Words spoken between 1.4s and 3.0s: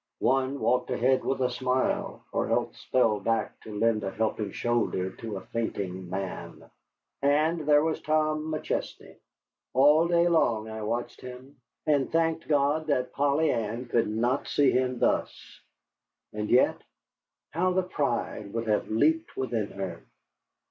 a smile, or else